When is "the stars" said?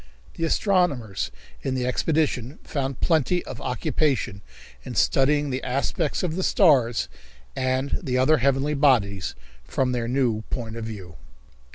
6.35-7.07